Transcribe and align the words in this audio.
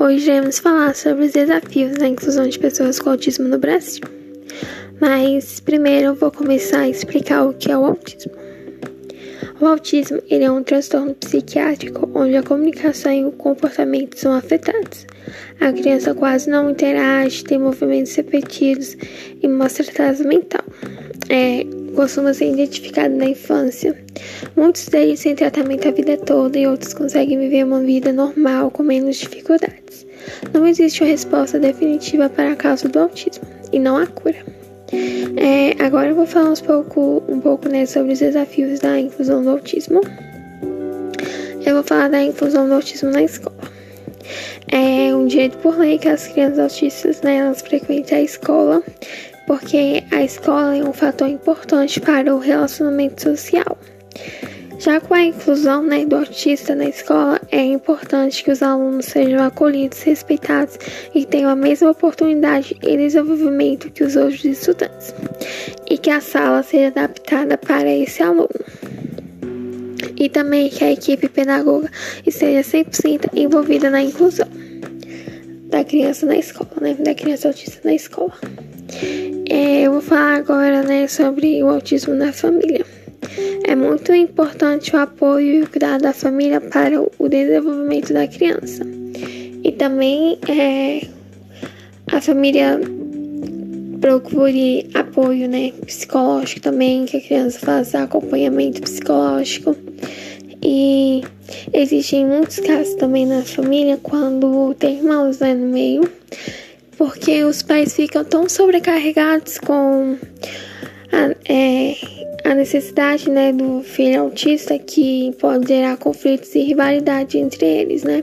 Hoje 0.00 0.30
iremos 0.30 0.58
falar 0.58 0.94
sobre 0.94 1.26
os 1.26 1.32
desafios 1.32 1.92
da 1.92 2.08
inclusão 2.08 2.48
de 2.48 2.58
pessoas 2.58 2.98
com 2.98 3.10
autismo 3.10 3.46
no 3.46 3.58
Brasil. 3.58 4.00
Mas 4.98 5.60
primeiro 5.60 6.06
eu 6.06 6.14
vou 6.14 6.30
começar 6.30 6.80
a 6.80 6.88
explicar 6.88 7.44
o 7.44 7.52
que 7.52 7.70
é 7.70 7.76
o 7.76 7.84
autismo. 7.84 8.32
O 9.60 9.66
autismo 9.66 10.18
ele 10.30 10.44
é 10.44 10.50
um 10.50 10.62
transtorno 10.62 11.14
psiquiátrico 11.14 12.10
onde 12.14 12.34
a 12.34 12.42
comunicação 12.42 13.12
e 13.12 13.26
o 13.26 13.32
comportamento 13.32 14.18
são 14.18 14.32
afetados. 14.32 15.06
A 15.60 15.70
criança 15.70 16.14
quase 16.14 16.48
não 16.48 16.70
interage, 16.70 17.44
tem 17.44 17.58
movimentos 17.58 18.14
repetidos 18.14 18.96
e 19.42 19.46
mostra 19.46 19.84
atraso 19.84 20.26
mental. 20.26 20.64
É, 21.28 21.66
costuma 21.94 22.32
ser 22.34 22.52
identificado 22.52 23.14
na 23.14 23.26
infância. 23.26 23.96
Muitos 24.56 24.86
deles 24.86 25.22
têm 25.22 25.34
tratamento 25.34 25.88
a 25.88 25.90
vida 25.90 26.16
toda 26.16 26.58
e 26.58 26.66
outros 26.66 26.94
conseguem 26.94 27.38
viver 27.38 27.64
uma 27.64 27.80
vida 27.80 28.12
normal 28.12 28.70
com 28.70 28.82
menos 28.82 29.16
dificuldades. 29.16 30.06
Não 30.52 30.66
existe 30.66 31.02
uma 31.02 31.10
resposta 31.10 31.58
definitiva 31.58 32.28
para 32.28 32.52
a 32.52 32.56
causa 32.56 32.88
do 32.88 32.98
autismo 32.98 33.44
e 33.72 33.78
não 33.78 33.96
há 33.96 34.06
cura. 34.06 34.38
É, 35.36 35.82
agora 35.82 36.08
eu 36.08 36.14
vou 36.14 36.26
falar 36.26 36.50
um 36.50 36.56
pouco, 36.56 37.22
um 37.28 37.40
pouco 37.40 37.68
né, 37.68 37.86
sobre 37.86 38.12
os 38.12 38.18
desafios 38.18 38.80
da 38.80 38.98
inclusão 38.98 39.42
do 39.42 39.50
autismo. 39.50 40.00
Eu 41.64 41.74
vou 41.74 41.84
falar 41.84 42.08
da 42.08 42.22
inclusão 42.22 42.66
do 42.66 42.74
autismo 42.74 43.10
na 43.10 43.22
escola. 43.22 43.56
É 44.68 45.14
um 45.14 45.26
direito 45.26 45.58
por 45.58 45.78
lei 45.78 45.98
que 45.98 46.08
as 46.08 46.26
crianças 46.28 46.58
autistas 46.58 47.22
né, 47.22 47.36
elas 47.36 47.60
frequentem 47.60 48.18
a 48.18 48.22
escola 48.22 48.82
porque 49.50 50.04
a 50.12 50.22
escola 50.22 50.76
é 50.76 50.84
um 50.84 50.92
fator 50.92 51.28
importante 51.28 52.00
para 52.00 52.32
o 52.32 52.38
relacionamento 52.38 53.20
social. 53.20 53.76
Já 54.78 55.00
com 55.00 55.12
a 55.12 55.24
inclusão 55.24 55.82
né, 55.82 56.06
do 56.06 56.14
autista 56.14 56.72
na 56.72 56.84
escola, 56.84 57.40
é 57.50 57.60
importante 57.60 58.44
que 58.44 58.52
os 58.52 58.62
alunos 58.62 59.06
sejam 59.06 59.42
acolhidos, 59.42 60.02
respeitados 60.02 60.78
e 61.12 61.26
tenham 61.26 61.50
a 61.50 61.56
mesma 61.56 61.90
oportunidade 61.90 62.78
e 62.80 62.96
desenvolvimento 62.96 63.90
que 63.90 64.04
os 64.04 64.14
outros 64.14 64.44
estudantes, 64.44 65.12
e 65.90 65.98
que 65.98 66.10
a 66.10 66.20
sala 66.20 66.62
seja 66.62 66.86
adaptada 66.86 67.58
para 67.58 67.90
esse 67.90 68.22
aluno. 68.22 68.48
E 70.16 70.28
também 70.28 70.68
que 70.68 70.84
a 70.84 70.92
equipe 70.92 71.28
pedagoga 71.28 71.90
esteja 72.24 72.60
100% 72.60 73.30
envolvida 73.34 73.90
na 73.90 74.00
inclusão 74.00 74.46
da 75.70 75.84
criança 75.84 76.24
na 76.24 76.36
escola, 76.36 76.70
né, 76.80 76.94
da 76.94 77.14
criança 77.16 77.48
autista 77.48 77.80
na 77.82 77.94
escola. 77.94 78.32
É, 79.62 79.82
eu 79.82 79.92
vou 79.92 80.00
falar 80.00 80.36
agora 80.36 80.82
né, 80.82 81.06
sobre 81.06 81.62
o 81.62 81.68
autismo 81.68 82.14
na 82.14 82.32
família. 82.32 82.82
É 83.68 83.76
muito 83.76 84.10
importante 84.14 84.96
o 84.96 84.98
apoio 84.98 85.46
e 85.46 85.62
o 85.62 85.68
cuidado 85.68 86.00
da 86.00 86.14
família 86.14 86.62
para 86.62 86.98
o 86.98 87.28
desenvolvimento 87.28 88.10
da 88.14 88.26
criança. 88.26 88.82
E 89.62 89.70
também 89.72 90.38
é, 90.48 91.06
a 92.10 92.22
família 92.22 92.80
procure 94.00 94.88
apoio 94.94 95.46
né, 95.46 95.72
psicológico 95.84 96.62
também, 96.62 97.04
que 97.04 97.18
a 97.18 97.20
criança 97.20 97.58
faça 97.58 98.02
acompanhamento 98.02 98.80
psicológico. 98.80 99.76
E 100.62 101.22
existem 101.74 102.24
muitos 102.24 102.60
casos 102.60 102.94
também 102.94 103.26
na 103.26 103.42
família 103.42 103.98
quando 104.02 104.72
tem 104.78 105.00
irmãos 105.00 105.38
né, 105.38 105.52
no 105.52 105.66
meio 105.66 106.10
porque 107.00 107.44
os 107.44 107.62
pais 107.62 107.96
ficam 107.96 108.22
tão 108.22 108.46
sobrecarregados 108.46 109.56
com 109.56 110.18
a, 111.10 111.50
é, 111.50 111.96
a 112.44 112.54
necessidade 112.54 113.30
né, 113.30 113.54
do 113.54 113.82
filho 113.82 114.20
autista 114.20 114.78
que 114.78 115.34
pode 115.40 115.68
gerar 115.68 115.96
conflitos 115.96 116.54
e 116.54 116.60
rivalidade 116.60 117.38
entre 117.38 117.64
eles, 117.64 118.02
né? 118.02 118.22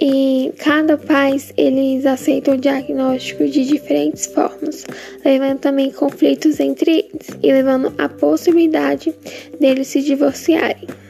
E 0.00 0.52
cada 0.58 0.98
pai 0.98 1.36
eles 1.56 2.04
aceitam 2.06 2.54
o 2.54 2.58
diagnóstico 2.58 3.46
de 3.46 3.64
diferentes 3.64 4.26
formas, 4.26 4.84
levando 5.24 5.60
também 5.60 5.92
conflitos 5.92 6.58
entre 6.58 6.90
eles 6.90 7.28
e 7.40 7.52
levando 7.52 7.94
a 7.98 8.08
possibilidade 8.08 9.14
deles 9.60 9.86
se 9.86 10.02
divorciarem. 10.02 11.05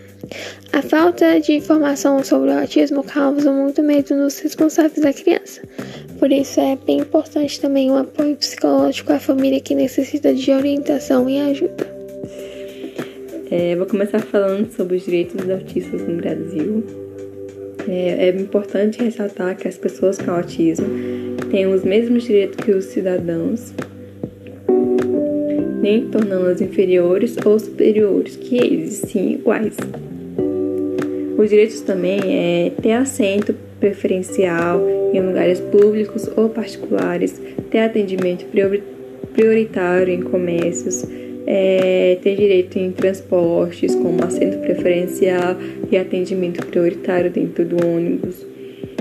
A 0.72 0.82
falta 0.82 1.40
de 1.40 1.52
informação 1.52 2.22
sobre 2.22 2.50
o 2.50 2.58
autismo 2.58 3.02
causa 3.02 3.50
muito 3.50 3.82
medo 3.82 4.14
nos 4.14 4.38
responsáveis 4.40 5.00
da 5.00 5.12
criança. 5.12 5.62
Por 6.18 6.30
isso 6.32 6.60
é 6.60 6.76
bem 6.76 6.98
importante 7.00 7.60
também 7.60 7.90
o 7.90 7.96
apoio 7.96 8.36
psicológico 8.36 9.12
à 9.12 9.18
família 9.18 9.60
que 9.60 9.74
necessita 9.74 10.34
de 10.34 10.50
orientação 10.50 11.28
e 11.28 11.40
ajuda. 11.40 11.86
É, 13.50 13.76
vou 13.76 13.86
começar 13.86 14.20
falando 14.20 14.70
sobre 14.72 14.96
os 14.96 15.04
direitos 15.04 15.36
dos 15.36 15.50
autistas 15.50 16.02
no 16.02 16.16
Brasil. 16.16 16.84
É, 17.88 18.28
é 18.28 18.30
importante 18.30 19.02
ressaltar 19.02 19.56
que 19.56 19.68
as 19.68 19.78
pessoas 19.78 20.18
com 20.18 20.32
autismo 20.32 20.86
têm 21.50 21.66
os 21.66 21.84
mesmos 21.84 22.24
direitos 22.24 22.56
que 22.64 22.72
os 22.72 22.86
cidadãos, 22.86 23.72
nem 25.80 26.08
tornando-os 26.08 26.60
inferiores 26.60 27.36
ou 27.44 27.58
superiores 27.58 28.36
que 28.36 28.56
eles, 28.56 28.94
sim 28.94 29.34
iguais. 29.34 29.76
Os 31.36 31.50
direitos 31.50 31.80
também 31.82 32.18
é 32.24 32.72
ter 32.80 32.92
assento 32.92 33.54
preferencial 33.78 34.80
em 35.12 35.20
lugares 35.20 35.60
públicos 35.60 36.28
ou 36.34 36.48
particulares, 36.48 37.40
ter 37.70 37.80
atendimento 37.80 38.46
prioritário 39.34 40.14
em 40.14 40.22
comércios, 40.22 41.06
é, 41.46 42.18
ter 42.22 42.36
direito 42.36 42.78
em 42.78 42.90
transportes, 42.90 43.94
como 43.94 44.24
assento 44.24 44.58
preferencial 44.58 45.56
e 45.90 45.96
atendimento 45.96 46.64
prioritário 46.66 47.30
dentro 47.30 47.64
do 47.64 47.86
ônibus 47.86 48.46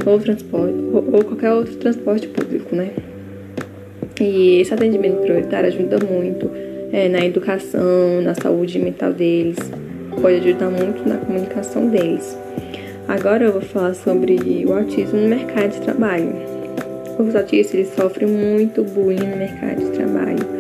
ou, 0.05 0.19
transporte, 0.19 0.75
ou, 0.91 1.15
ou 1.15 1.23
qualquer 1.23 1.53
outro 1.53 1.75
transporte 1.77 2.27
público, 2.27 2.75
né? 2.75 2.91
E 4.19 4.59
esse 4.59 4.73
atendimento 4.73 5.21
prioritário 5.21 5.67
ajuda 5.67 5.97
muito 6.05 6.49
é, 6.91 7.07
na 7.07 7.25
educação, 7.25 8.21
na 8.21 8.35
saúde 8.35 8.77
mental 8.77 9.11
deles 9.11 9.57
pode 10.21 10.37
ajudar 10.37 10.69
muito 10.69 11.07
na 11.07 11.17
comunicação 11.17 11.87
deles. 11.87 12.37
Agora 13.07 13.45
eu 13.45 13.51
vou 13.51 13.61
falar 13.61 13.93
sobre 13.93 14.65
o 14.65 14.73
autismo 14.73 15.19
no 15.19 15.27
mercado 15.27 15.71
de 15.71 15.81
trabalho. 15.81 16.33
Os 17.19 17.35
autistas 17.35 17.73
eles 17.73 17.93
sofrem 17.95 18.27
muito 18.27 18.83
bullying 18.83 19.27
no 19.27 19.37
mercado 19.37 19.79
de 19.79 19.91
trabalho. 19.91 20.55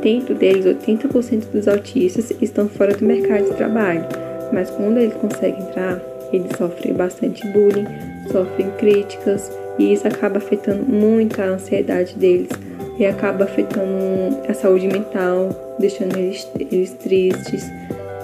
Dentro 0.00 0.34
deles, 0.34 0.64
80% 0.64 1.50
dos 1.52 1.66
autistas 1.66 2.32
estão 2.40 2.68
fora 2.68 2.96
do 2.96 3.04
mercado 3.04 3.50
de 3.50 3.56
trabalho, 3.56 4.06
mas 4.52 4.70
quando 4.70 4.98
eles 4.98 5.14
conseguem 5.14 5.60
entrar, 5.60 6.00
eles 6.32 6.52
sofrem 6.56 6.94
bastante 6.94 7.46
bullying, 7.48 7.86
sofrem 8.30 8.70
críticas 8.78 9.50
e 9.78 9.92
isso 9.92 10.06
acaba 10.06 10.38
afetando 10.38 10.84
muito 10.84 11.40
a 11.42 11.46
ansiedade 11.46 12.14
deles 12.14 12.48
e 12.98 13.06
acaba 13.06 13.44
afetando 13.44 14.38
a 14.48 14.54
saúde 14.54 14.86
mental, 14.88 15.50
deixando 15.78 16.16
eles, 16.16 16.48
eles 16.58 16.92
tristes 16.92 17.70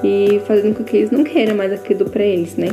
e 0.05 0.39
fazendo 0.47 0.77
com 0.77 0.85
que 0.85 0.99
eles 0.99 1.11
não 1.11 1.25
queiram 1.25 1.57
mais 1.57 1.73
aquilo 1.73 2.09
para 2.11 2.23
eles, 2.23 2.57
né? 2.57 2.69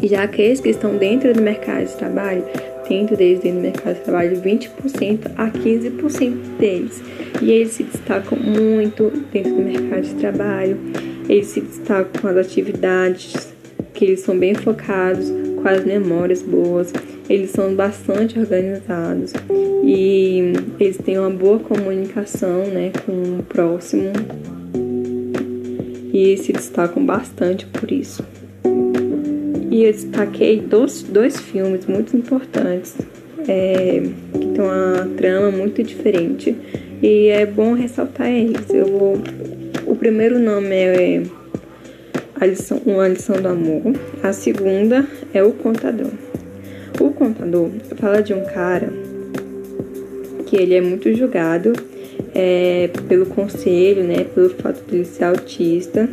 E 0.00 0.08
já 0.08 0.22
aqueles 0.22 0.60
que 0.60 0.70
estão 0.70 0.96
dentro 0.96 1.32
do 1.34 1.42
mercado 1.42 1.86
de 1.86 1.94
trabalho, 1.94 2.44
dentro 2.88 3.16
deles 3.16 3.40
dentro 3.40 3.58
do 3.58 3.62
mercado 3.62 3.94
de 3.94 4.00
trabalho, 4.00 4.40
20% 4.40 5.30
a 5.36 5.50
15% 5.50 6.56
deles. 6.58 7.02
E 7.40 7.50
eles 7.50 7.72
se 7.72 7.84
destacam 7.84 8.38
muito 8.38 9.12
dentro 9.30 9.54
do 9.54 9.62
mercado 9.62 10.02
de 10.02 10.14
trabalho, 10.14 10.78
eles 11.28 11.48
se 11.48 11.60
destacam 11.60 12.20
com 12.20 12.28
as 12.28 12.36
atividades, 12.36 13.54
que 13.92 14.06
eles 14.06 14.20
são 14.20 14.36
bem 14.36 14.54
focados, 14.54 15.30
com 15.62 15.68
as 15.68 15.84
memórias 15.84 16.42
boas, 16.42 16.92
eles 17.28 17.50
são 17.50 17.74
bastante 17.74 18.38
organizados 18.38 19.32
e 19.84 20.52
eles 20.80 20.96
têm 20.96 21.18
uma 21.18 21.30
boa 21.30 21.60
comunicação 21.60 22.64
né, 22.66 22.90
com 23.06 23.38
o 23.38 23.42
próximo, 23.44 24.12
e 26.12 26.36
se 26.36 26.52
destacam 26.52 27.04
bastante 27.04 27.66
por 27.66 27.90
isso. 27.90 28.24
E 29.70 29.84
eu 29.84 29.92
destaquei 29.92 30.60
dois, 30.60 31.02
dois 31.02 31.40
filmes 31.40 31.86
muito 31.86 32.14
importantes, 32.14 32.94
é, 33.48 34.02
que 34.32 34.46
tem 34.48 34.60
uma 34.60 35.08
trama 35.16 35.50
muito 35.50 35.82
diferente, 35.82 36.54
e 37.02 37.28
é 37.28 37.46
bom 37.46 37.72
ressaltar 37.72 38.28
eles. 38.28 38.68
Eu 38.68 38.86
vou, 38.86 39.18
o 39.86 39.96
primeiro 39.96 40.38
nome 40.38 40.74
é 40.74 41.22
a 42.38 42.46
lição, 42.46 42.82
Uma 42.84 43.08
Lição 43.08 43.40
do 43.40 43.48
Amor, 43.48 43.94
a 44.22 44.32
segunda 44.32 45.06
é 45.32 45.42
O 45.42 45.52
Contador. 45.52 46.10
O 47.00 47.10
Contador 47.10 47.70
fala 47.96 48.22
de 48.22 48.34
um 48.34 48.44
cara 48.44 48.92
que 50.46 50.56
ele 50.56 50.74
é 50.74 50.80
muito 50.82 51.14
julgado 51.14 51.72
é, 52.34 52.88
pelo 53.08 53.26
conselho, 53.26 54.04
né, 54.04 54.24
pelo 54.34 54.50
fato 54.50 54.82
de 54.88 54.96
ele 54.96 55.04
ser 55.04 55.24
autista, 55.24 56.08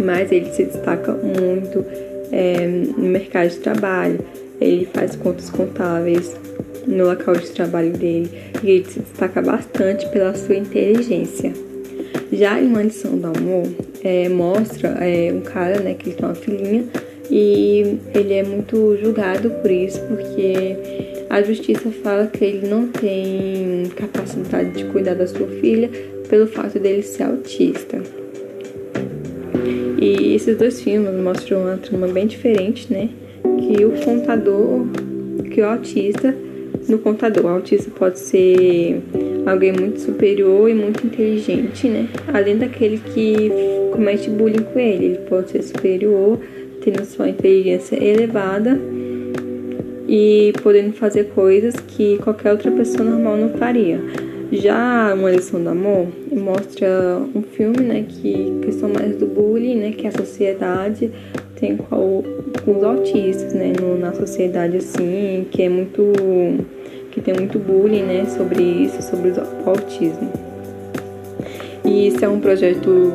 mas 0.00 0.32
ele 0.32 0.50
se 0.52 0.64
destaca 0.64 1.12
muito 1.12 1.84
é, 2.30 2.66
no 2.66 3.08
mercado 3.08 3.50
de 3.50 3.56
trabalho. 3.56 4.20
Ele 4.60 4.88
faz 4.92 5.16
contas 5.16 5.50
contábeis 5.50 6.34
no 6.86 7.04
local 7.04 7.34
de 7.36 7.50
trabalho 7.50 7.92
dele 7.92 8.30
e 8.62 8.70
ele 8.70 8.84
se 8.84 9.00
destaca 9.00 9.42
bastante 9.42 10.08
pela 10.08 10.34
sua 10.34 10.56
inteligência. 10.56 11.52
Já 12.32 12.60
em 12.60 12.66
uma 12.66 12.82
lição 12.82 13.18
do 13.18 13.26
amor, 13.26 13.68
é, 14.02 14.28
mostra 14.28 14.88
é, 15.00 15.32
um 15.32 15.40
cara 15.40 15.80
né, 15.80 15.94
que 15.94 16.08
ele 16.08 16.16
tem 16.16 16.24
uma 16.24 16.34
filhinha 16.34 16.84
e 17.30 17.98
ele 18.14 18.34
é 18.34 18.42
muito 18.42 18.96
julgado 18.96 19.50
por 19.50 19.70
isso, 19.70 20.00
porque 20.06 21.11
a 21.32 21.40
justiça 21.40 21.90
fala 21.90 22.26
que 22.26 22.44
ele 22.44 22.68
não 22.68 22.88
tem 22.88 23.90
capacidade 23.96 24.70
de 24.72 24.84
cuidar 24.84 25.14
da 25.14 25.26
sua 25.26 25.46
filha 25.46 25.88
pelo 26.28 26.46
fato 26.46 26.78
dele 26.78 27.02
ser 27.02 27.22
autista. 27.22 28.02
E 29.98 30.34
esses 30.34 30.58
dois 30.58 30.82
filmes 30.82 31.14
mostram 31.14 31.62
uma 31.62 31.78
trama 31.78 32.06
bem 32.08 32.26
diferente, 32.26 32.92
né? 32.92 33.08
Que 33.42 33.82
o 33.82 33.92
contador, 34.04 34.84
que 35.50 35.62
o 35.62 35.64
autista, 35.64 36.36
no 36.86 36.98
contador, 36.98 37.46
o 37.46 37.48
autista 37.48 37.90
pode 37.90 38.18
ser 38.18 39.00
alguém 39.46 39.72
muito 39.72 40.02
superior 40.02 40.68
e 40.68 40.74
muito 40.74 41.06
inteligente, 41.06 41.88
né? 41.88 42.08
Além 42.30 42.58
daquele 42.58 42.98
que 42.98 43.50
comete 43.90 44.28
bullying 44.28 44.64
com 44.64 44.78
ele, 44.78 45.04
ele 45.06 45.18
pode 45.30 45.50
ser 45.50 45.62
superior, 45.62 46.38
tendo 46.82 47.02
sua 47.06 47.30
inteligência 47.30 47.96
elevada 47.96 48.78
e 50.14 50.52
podendo 50.62 50.92
fazer 50.92 51.30
coisas 51.30 51.74
que 51.74 52.18
qualquer 52.18 52.52
outra 52.52 52.70
pessoa 52.70 53.02
normal 53.02 53.34
não 53.38 53.48
faria. 53.48 53.98
Já 54.52 55.14
uma 55.14 55.30
lição 55.30 55.62
do 55.62 55.70
amor 55.70 56.06
mostra 56.30 57.18
um 57.34 57.40
filme, 57.40 57.78
né, 57.78 58.04
que 58.06 58.58
questão 58.62 58.90
mais 58.90 59.16
do 59.16 59.24
bullying, 59.26 59.76
né, 59.76 59.92
que 59.92 60.06
a 60.06 60.12
sociedade 60.12 61.10
tem 61.58 61.78
com, 61.78 62.22
os 62.66 62.84
autistas, 62.84 63.54
né, 63.54 63.72
no, 63.80 63.98
na 63.98 64.12
sociedade 64.12 64.76
assim, 64.76 65.46
que 65.50 65.62
é 65.62 65.68
muito 65.70 66.12
que 67.10 67.20
tem 67.22 67.32
muito 67.32 67.58
bullying, 67.58 68.02
né, 68.02 68.26
sobre 68.26 68.62
isso, 68.62 69.00
sobre 69.00 69.30
o 69.30 69.70
autismo. 69.70 70.30
E 71.86 72.08
isso 72.08 72.22
é 72.22 72.28
um 72.28 72.38
projeto 72.38 73.14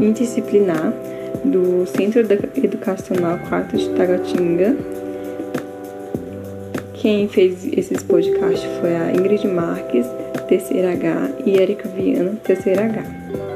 interdisciplinar 0.00 0.94
do 1.44 1.84
Centro 1.86 2.20
Educacional 2.20 3.38
4 3.50 3.76
de 3.76 3.88
Taguatinga, 3.90 4.76
quem 7.02 7.26
fez 7.26 7.66
esses 7.76 8.00
podcasts 8.04 8.70
foi 8.80 8.94
a 8.94 9.10
Ingrid 9.10 9.44
Marques, 9.48 10.06
terceira 10.46 10.92
H, 10.92 11.30
e 11.44 11.60
Erika 11.60 11.88
Viana, 11.88 12.36
terceira 12.44 12.84
H. 12.84 13.51